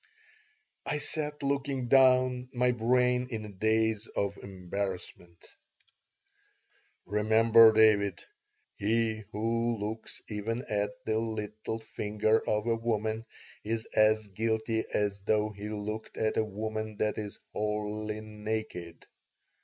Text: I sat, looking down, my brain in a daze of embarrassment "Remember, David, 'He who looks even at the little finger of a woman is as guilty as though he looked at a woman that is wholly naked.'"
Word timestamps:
I 0.83 0.97
sat, 0.97 1.43
looking 1.43 1.87
down, 1.87 2.49
my 2.53 2.71
brain 2.71 3.27
in 3.29 3.45
a 3.45 3.49
daze 3.49 4.07
of 4.07 4.35
embarrassment 4.39 5.37
"Remember, 7.05 7.71
David, 7.71 8.25
'He 8.77 9.25
who 9.31 9.77
looks 9.77 10.23
even 10.27 10.63
at 10.65 10.89
the 11.05 11.19
little 11.19 11.77
finger 11.77 12.39
of 12.49 12.65
a 12.65 12.77
woman 12.77 13.25
is 13.63 13.85
as 13.95 14.25
guilty 14.29 14.85
as 14.91 15.19
though 15.19 15.49
he 15.49 15.69
looked 15.69 16.17
at 16.17 16.35
a 16.35 16.43
woman 16.43 16.97
that 16.97 17.19
is 17.19 17.37
wholly 17.53 18.21
naked.'" 18.21 19.05